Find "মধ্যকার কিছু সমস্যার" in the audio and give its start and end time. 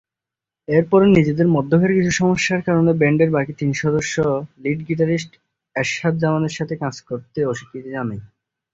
1.55-2.61